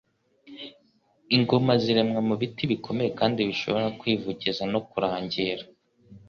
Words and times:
Ingoma 1.35 1.71
ziremwa 1.83 2.19
mu 2.27 2.35
biti 2.41 2.63
bikomeye 2.71 3.09
kandi 3.19 3.39
bishobora 3.49 3.87
kwivugiza 3.99 4.63
no 4.73 4.79
kurangira, 4.89 5.63